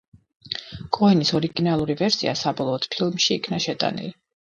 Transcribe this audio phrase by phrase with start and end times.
[0.97, 4.17] კოენის ორიგინალური ვერსია საბოლოოდ ფილმში იქნა შეტანილი.